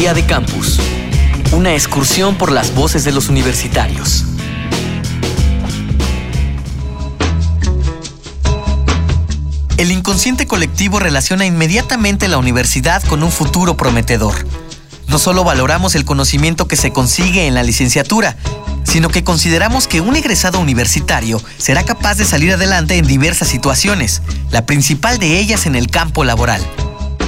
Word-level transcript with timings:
Día 0.00 0.14
de 0.14 0.24
Campus. 0.24 0.80
Una 1.52 1.74
excursión 1.74 2.36
por 2.36 2.50
las 2.50 2.74
voces 2.74 3.04
de 3.04 3.12
los 3.12 3.28
universitarios. 3.28 4.24
El 9.76 9.90
inconsciente 9.90 10.46
colectivo 10.46 11.00
relaciona 11.00 11.44
inmediatamente 11.44 12.28
la 12.28 12.38
universidad 12.38 13.02
con 13.02 13.22
un 13.22 13.30
futuro 13.30 13.76
prometedor. 13.76 14.36
No 15.06 15.18
solo 15.18 15.44
valoramos 15.44 15.94
el 15.94 16.06
conocimiento 16.06 16.66
que 16.66 16.76
se 16.76 16.92
consigue 16.92 17.46
en 17.46 17.52
la 17.52 17.62
licenciatura, 17.62 18.38
sino 18.84 19.10
que 19.10 19.22
consideramos 19.22 19.86
que 19.86 20.00
un 20.00 20.16
egresado 20.16 20.60
universitario 20.60 21.42
será 21.58 21.84
capaz 21.84 22.14
de 22.14 22.24
salir 22.24 22.54
adelante 22.54 22.96
en 22.96 23.06
diversas 23.06 23.48
situaciones, 23.48 24.22
la 24.50 24.64
principal 24.64 25.18
de 25.18 25.38
ellas 25.38 25.66
en 25.66 25.74
el 25.74 25.88
campo 25.88 26.24
laboral. 26.24 26.62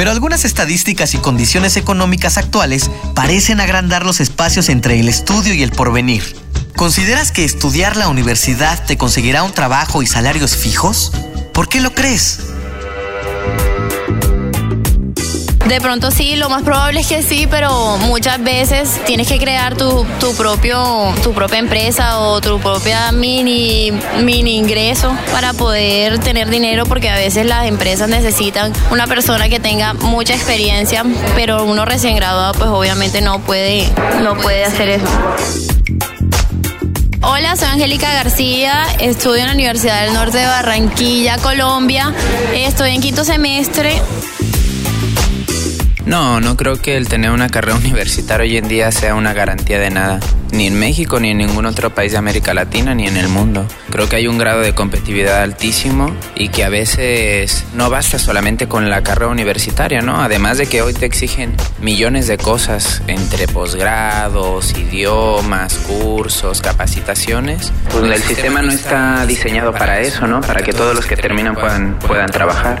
Pero 0.00 0.12
algunas 0.12 0.46
estadísticas 0.46 1.12
y 1.12 1.18
condiciones 1.18 1.76
económicas 1.76 2.38
actuales 2.38 2.90
parecen 3.14 3.60
agrandar 3.60 4.06
los 4.06 4.20
espacios 4.20 4.70
entre 4.70 4.98
el 4.98 5.10
estudio 5.10 5.52
y 5.52 5.62
el 5.62 5.72
porvenir. 5.72 6.22
¿Consideras 6.74 7.32
que 7.32 7.44
estudiar 7.44 7.98
la 7.98 8.08
universidad 8.08 8.82
te 8.86 8.96
conseguirá 8.96 9.42
un 9.42 9.52
trabajo 9.52 10.02
y 10.02 10.06
salarios 10.06 10.56
fijos? 10.56 11.12
¿Por 11.52 11.68
qué 11.68 11.82
lo 11.82 11.92
crees? 11.92 12.38
De 15.70 15.80
pronto 15.80 16.10
sí, 16.10 16.34
lo 16.34 16.50
más 16.50 16.64
probable 16.64 16.98
es 16.98 17.06
que 17.06 17.22
sí, 17.22 17.46
pero 17.48 17.96
muchas 17.98 18.42
veces 18.42 19.00
tienes 19.06 19.28
que 19.28 19.38
crear 19.38 19.76
tu, 19.76 20.04
propio, 20.36 21.14
tu 21.22 21.32
propia 21.32 21.60
empresa 21.60 22.18
o 22.18 22.40
tu 22.40 22.58
propia 22.58 23.12
mini, 23.12 23.92
mini 24.20 24.56
ingreso 24.56 25.16
para 25.30 25.52
poder 25.52 26.18
tener 26.18 26.50
dinero 26.50 26.86
porque 26.86 27.08
a 27.08 27.14
veces 27.14 27.46
las 27.46 27.68
empresas 27.68 28.08
necesitan 28.08 28.72
una 28.90 29.06
persona 29.06 29.48
que 29.48 29.60
tenga 29.60 29.94
mucha 29.94 30.34
experiencia, 30.34 31.04
pero 31.36 31.62
uno 31.62 31.84
recién 31.84 32.16
graduado 32.16 32.52
pues 32.54 32.68
obviamente 32.68 33.20
no 33.20 33.38
puede, 33.38 33.88
no 34.24 34.36
puede 34.38 34.64
hacer 34.64 34.88
eso. 34.88 35.06
Hola, 37.22 37.54
soy 37.54 37.68
Angélica 37.68 38.12
García, 38.12 38.88
estudio 38.98 39.42
en 39.42 39.46
la 39.46 39.52
Universidad 39.52 40.02
del 40.02 40.14
Norte 40.14 40.38
de 40.38 40.46
Barranquilla, 40.46 41.38
Colombia. 41.38 42.12
Estoy 42.52 42.90
en 42.90 43.00
quinto 43.00 43.22
semestre. 43.22 44.02
No, 46.06 46.40
no 46.40 46.56
creo 46.56 46.76
que 46.76 46.96
el 46.96 47.08
tener 47.08 47.30
una 47.30 47.48
carrera 47.48 47.76
universitaria 47.84 48.44
hoy 48.44 48.56
en 48.56 48.68
día 48.68 48.90
sea 48.92 49.14
una 49.14 49.32
garantía 49.32 49.78
de 49.78 49.90
nada, 49.90 50.20
ni 50.52 50.66
en 50.66 50.78
México, 50.78 51.20
ni 51.20 51.30
en 51.30 51.38
ningún 51.38 51.66
otro 51.66 51.90
país 51.90 52.12
de 52.12 52.18
América 52.18 52.54
Latina, 52.54 52.94
ni 52.94 53.06
en 53.06 53.16
el 53.16 53.28
mundo. 53.28 53.66
Creo 53.90 54.08
que 54.08 54.16
hay 54.16 54.26
un 54.26 54.38
grado 54.38 54.60
de 54.60 54.74
competitividad 54.74 55.42
altísimo 55.42 56.14
y 56.34 56.48
que 56.48 56.64
a 56.64 56.68
veces 56.68 57.64
no 57.74 57.90
basta 57.90 58.18
solamente 58.18 58.68
con 58.68 58.88
la 58.90 59.02
carrera 59.02 59.30
universitaria, 59.30 60.00
¿no? 60.00 60.22
Además 60.22 60.58
de 60.58 60.66
que 60.66 60.82
hoy 60.82 60.94
te 60.94 61.06
exigen 61.06 61.54
millones 61.80 62.26
de 62.26 62.38
cosas 62.38 63.02
entre 63.06 63.46
posgrados, 63.48 64.76
idiomas, 64.76 65.74
cursos, 65.74 66.60
capacitaciones. 66.60 67.72
Pues 67.90 68.04
el 68.04 68.22
sistema 68.22 68.62
no 68.62 68.72
está 68.72 69.26
diseñado 69.26 69.72
para 69.72 70.00
eso, 70.00 70.26
¿no? 70.26 70.40
Para 70.40 70.62
que 70.62 70.72
todos 70.72 70.94
los 70.94 71.06
que 71.06 71.16
terminan 71.16 71.54
puedan, 71.54 71.98
puedan 71.98 72.30
trabajar. 72.30 72.80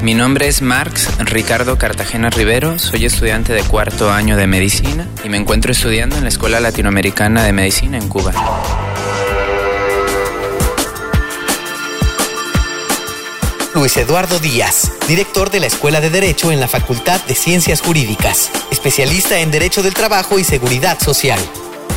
Mi 0.00 0.14
nombre 0.14 0.46
es 0.46 0.62
Marx 0.62 1.08
Ricardo 1.18 1.76
Cartagena 1.76 2.30
Rivero, 2.30 2.78
soy 2.78 3.04
estudiante 3.04 3.52
de 3.52 3.62
cuarto 3.64 4.12
año 4.12 4.36
de 4.36 4.46
medicina 4.46 5.08
y 5.24 5.28
me 5.28 5.36
encuentro 5.36 5.72
estudiando 5.72 6.16
en 6.16 6.22
la 6.22 6.28
Escuela 6.28 6.60
Latinoamericana 6.60 7.42
de 7.42 7.52
Medicina 7.52 7.98
en 7.98 8.08
Cuba. 8.08 8.32
Luis 13.74 13.96
Eduardo 13.96 14.38
Díaz, 14.38 14.92
director 15.08 15.50
de 15.50 15.60
la 15.60 15.66
Escuela 15.66 16.00
de 16.00 16.10
Derecho 16.10 16.52
en 16.52 16.60
la 16.60 16.68
Facultad 16.68 17.20
de 17.24 17.34
Ciencias 17.34 17.80
Jurídicas, 17.80 18.50
especialista 18.70 19.40
en 19.40 19.50
Derecho 19.50 19.82
del 19.82 19.94
Trabajo 19.94 20.38
y 20.38 20.44
Seguridad 20.44 21.00
Social 21.00 21.40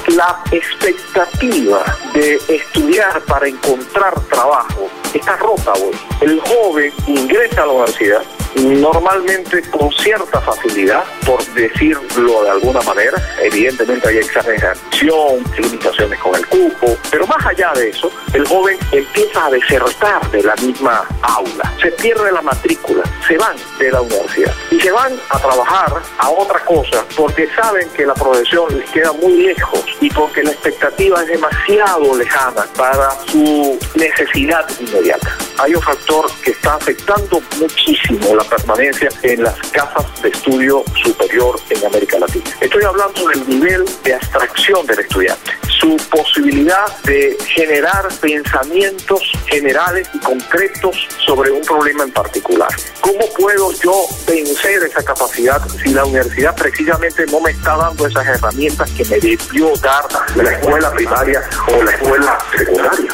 la 0.07 0.43
expectativa 0.51 1.97
de 2.13 2.35
estudiar 2.47 3.21
para 3.25 3.47
encontrar 3.47 4.19
trabajo 4.21 4.89
está 5.19 5.37
rota 5.37 5.73
hoy. 5.73 5.95
El 6.21 6.39
joven 6.41 6.93
ingresa 7.07 7.63
a 7.63 7.65
la 7.65 7.73
universidad 7.73 8.23
normalmente 8.55 9.61
con 9.69 9.91
cierta 9.91 10.41
facilidad, 10.41 11.03
por 11.25 11.43
decirlo 11.53 12.43
de 12.43 12.49
alguna 12.49 12.81
manera. 12.81 13.17
Evidentemente 13.41 14.09
hay 14.09 14.17
exámenes 14.17 14.61
de 14.61 15.61
limitaciones 15.61 16.19
con 16.19 16.35
el 16.35 16.45
cupo, 16.47 16.95
pero 17.09 17.25
más 17.27 17.43
allá 17.45 17.71
de 17.73 17.89
eso, 17.89 18.11
el 18.33 18.47
joven 18.47 18.77
empieza 18.91 19.45
a 19.45 19.49
desertar 19.49 20.29
de 20.31 20.43
la 20.43 20.55
misma 20.57 21.05
aula, 21.21 21.73
se 21.81 21.91
pierde 21.93 22.31
la 22.31 22.41
matrícula, 22.41 23.03
se 23.27 23.37
van 23.37 23.55
de 23.79 23.91
la 23.91 24.01
universidad 24.01 24.53
y 24.69 24.79
se 24.79 24.91
van 24.91 25.13
a 25.29 25.39
trabajar 25.39 26.01
a 26.19 26.29
otra 26.29 26.59
cosa 26.65 27.03
porque 27.15 27.47
saben 27.55 27.89
que 27.89 28.05
la 28.05 28.13
profesión 28.13 28.77
les 28.77 28.89
queda 28.91 29.11
muy 29.13 29.33
lejos 29.41 29.83
y 29.99 30.09
porque 30.09 30.43
la 30.43 30.51
expectativa 30.51 31.21
es 31.21 31.27
demasiado 31.27 32.15
lejana 32.15 32.65
para 32.77 33.11
su 33.27 33.79
necesidad 33.95 34.65
inmediata. 34.79 35.37
Hay 35.61 35.75
un 35.75 35.81
factor 35.83 36.25
que 36.43 36.51
está 36.51 36.73
afectando 36.73 37.39
muchísimo 37.59 38.35
la 38.35 38.43
permanencia 38.43 39.09
en 39.21 39.43
las 39.43 39.55
casas 39.69 40.05
de 40.23 40.29
estudio 40.29 40.83
superior 41.03 41.59
en 41.69 41.85
América 41.85 42.17
Latina. 42.17 42.49
Estoy 42.59 42.83
hablando 42.83 43.27
del 43.27 43.47
nivel 43.47 43.85
de 44.03 44.15
abstracción 44.15 44.87
del 44.87 45.01
estudiante, 45.01 45.51
su 45.79 45.97
posibilidad 46.09 46.87
de 47.03 47.37
generar 47.45 48.07
pensamientos 48.19 49.21
generales 49.45 50.09
y 50.15 50.19
concretos 50.21 51.07
sobre 51.23 51.51
un 51.51 51.61
problema 51.61 52.05
en 52.05 52.11
particular. 52.11 52.69
¿Cómo 52.99 53.19
puedo 53.37 53.71
yo 53.83 54.07
vencer 54.27 54.81
esa 54.81 55.03
capacidad 55.03 55.61
si 55.83 55.93
la 55.93 56.05
universidad 56.05 56.55
precisamente 56.55 57.27
no 57.27 57.39
me 57.39 57.51
está 57.51 57.77
dando 57.77 58.07
esas 58.07 58.25
herramientas 58.25 58.89
que 58.97 59.05
me 59.05 59.19
debió 59.19 59.73
dar 59.77 60.05
la 60.35 60.53
escuela 60.53 60.91
primaria 60.91 61.47
o 61.67 61.83
la 61.83 61.91
escuela 61.91 62.39
secundaria? 62.57 63.13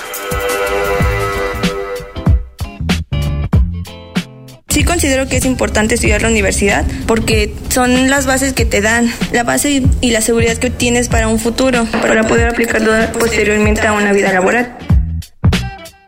Considero 4.97 5.27
que 5.27 5.37
es 5.37 5.45
importante 5.45 5.93
estudiar 5.93 6.23
la 6.23 6.29
universidad 6.29 6.83
porque 7.05 7.53
son 7.69 8.09
las 8.09 8.25
bases 8.25 8.53
que 8.53 8.65
te 8.65 8.81
dan, 8.81 9.13
la 9.31 9.43
base 9.43 9.83
y 10.01 10.09
la 10.09 10.21
seguridad 10.21 10.57
que 10.57 10.71
tienes 10.71 11.07
para 11.07 11.27
un 11.27 11.37
futuro, 11.37 11.85
para 12.01 12.23
poder 12.23 12.47
aplicarlo 12.47 12.91
posteriormente 13.11 13.85
a 13.85 13.93
una 13.93 14.11
vida 14.11 14.33
laboral. 14.33 14.75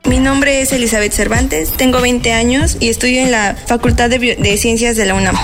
Mi 0.05 0.17
nombre 0.17 0.61
es 0.61 0.73
Elizabeth 0.73 1.11
Cervantes, 1.11 1.69
tengo 1.69 2.01
20 2.01 2.33
años 2.33 2.78
y 2.79 2.89
estudio 2.89 3.22
en 3.22 3.29
la 3.29 3.55
Facultad 3.67 4.09
de, 4.09 4.17
de 4.17 4.57
Ciencias 4.57 4.95
de 4.95 5.05
la 5.05 5.13
UNAM 5.13 5.35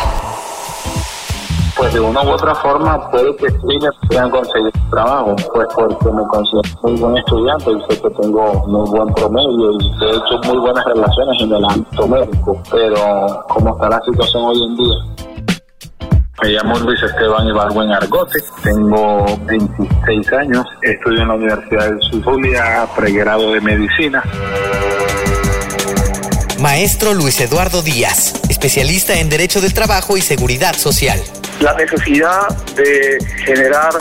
pues 1.75 1.93
de 1.93 1.99
una 1.99 2.21
u 2.23 2.29
otra 2.29 2.55
forma 2.55 3.09
puede 3.11 3.35
que 3.35 3.49
sí 3.49 3.77
me 3.81 4.07
puedan 4.07 4.29
conseguir 4.29 4.71
trabajo, 4.89 5.35
pues 5.53 5.67
porque 5.75 6.11
me 6.11 6.23
considero 6.27 6.79
muy 6.83 6.95
buen 6.99 7.17
estudiante 7.17 7.71
y 7.71 7.93
sé 7.93 8.01
que 8.01 8.09
tengo 8.21 8.65
muy 8.67 8.89
buen 8.89 9.13
promedio 9.13 9.71
y 9.79 9.99
de 9.99 10.11
hecho 10.11 10.39
muy 10.45 10.57
buenas 10.59 10.85
relaciones 10.85 11.41
en 11.41 11.53
el 11.53 11.65
ámbito 11.65 12.07
médico, 12.07 12.63
pero 12.71 13.45
como 13.49 13.75
está 13.75 13.89
la 13.89 14.01
situación 14.01 14.43
hoy 14.43 14.63
en 14.63 14.77
día. 14.77 14.95
Me 16.43 16.49
llamo 16.49 16.77
Luis 16.79 17.01
Esteban 17.01 17.47
Ibargüen 17.47 17.91
Argote, 17.91 18.39
tengo 18.61 19.25
26 19.45 20.33
años, 20.33 20.65
estudio 20.81 21.21
en 21.21 21.27
la 21.29 21.33
Universidad 21.33 21.91
de 21.91 22.21
Zulia, 22.23 22.87
pregrado 22.95 23.51
de 23.51 23.61
Medicina. 23.61 24.21
Maestro 26.59 27.13
Luis 27.13 27.39
Eduardo 27.41 27.81
Díaz, 27.81 28.41
especialista 28.49 29.13
en 29.15 29.29
Derecho 29.29 29.61
del 29.61 29.73
Trabajo 29.73 30.17
y 30.17 30.21
Seguridad 30.21 30.73
Social 30.73 31.19
la 31.59 31.73
necesidad 31.73 32.49
de 32.75 33.17
generar 33.45 33.93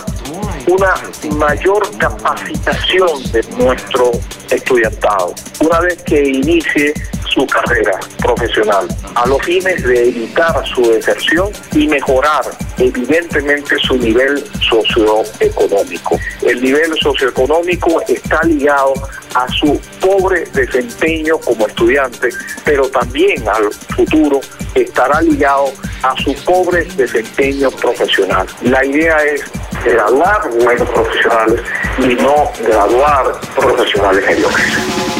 una 0.66 0.94
mayor 1.36 1.82
capacitación 1.98 3.22
de 3.32 3.42
nuestro 3.58 4.12
estudiantado. 4.50 5.34
Una 5.60 5.80
vez 5.80 6.02
que 6.02 6.22
inicie 6.28 6.94
su 7.34 7.46
carrera 7.46 7.98
profesional 8.18 8.86
a 9.14 9.26
los 9.26 9.42
fines 9.42 9.82
de 9.82 10.08
evitar 10.08 10.64
su 10.66 10.82
deserción 10.92 11.50
y 11.72 11.88
mejorar 11.88 12.44
evidentemente 12.78 13.76
su 13.78 13.96
nivel 13.96 14.44
socioeconómico. 14.60 16.18
El 16.42 16.62
nivel 16.62 16.94
socioeconómico 17.00 18.00
está 18.08 18.40
ligado 18.44 18.94
a 19.34 19.48
su 19.48 19.80
pobre 20.00 20.44
desempeño 20.52 21.38
como 21.38 21.66
estudiante, 21.66 22.28
pero 22.64 22.88
también 22.88 23.48
al 23.48 23.72
futuro 23.96 24.40
estará 24.74 25.20
ligado 25.20 25.72
a 26.02 26.14
su 26.22 26.34
pobre 26.44 26.84
desempeño 26.96 27.70
profesional. 27.70 28.46
La 28.62 28.84
idea 28.84 29.16
es 29.24 29.42
graduar 29.84 30.50
buenos 30.50 30.88
profesionales 30.90 31.60
y 31.98 32.14
no 32.14 32.50
graduar 32.66 33.40
profesionales 33.56 34.24
mediocres. 34.26 35.13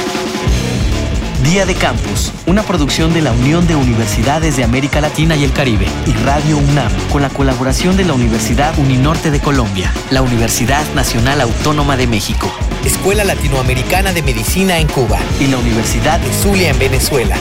Día 1.45 1.67
de 1.67 1.75
Campus, 1.75 2.33
una 2.47 2.63
producción 2.63 3.13
de 3.13 3.21
la 3.21 3.31
Unión 3.33 3.67
de 3.67 3.77
Universidades 3.77 4.57
de 4.57 4.65
América 4.65 5.03
Latina 5.03 5.37
y 5.37 5.45
el 5.45 5.53
Caribe 5.53 5.87
y 6.07 6.13
Radio 6.25 6.57
UNAM, 6.57 6.91
con 7.13 7.21
la 7.21 7.29
colaboración 7.29 7.99
de 7.99 8.05
la 8.05 8.15
Universidad 8.15 8.77
Uninorte 8.79 9.31
de 9.31 9.41
Colombia, 9.41 9.93
la 10.11 10.23
Universidad 10.23 10.83
Nacional 10.95 11.43
Autónoma 11.43 11.99
de 11.99 12.07
México, 12.07 12.51
Escuela 12.83 13.25
Latinoamericana 13.25 14.15
de 14.15 14.23
Medicina 14.23 14.79
en 14.79 14.89
Cuba 14.89 15.19
y 15.39 15.47
la 15.49 15.59
Universidad 15.59 16.19
de 16.19 16.33
Zulia 16.33 16.71
en 16.71 16.79
Venezuela. 16.79 17.37